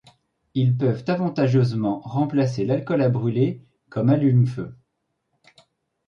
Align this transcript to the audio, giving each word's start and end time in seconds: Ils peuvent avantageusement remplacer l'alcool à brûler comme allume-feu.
Ils 0.55 0.75
peuvent 0.75 1.03
avantageusement 1.09 1.99
remplacer 1.99 2.65
l'alcool 2.65 3.03
à 3.03 3.09
brûler 3.09 3.61
comme 3.91 4.09
allume-feu. 4.09 4.73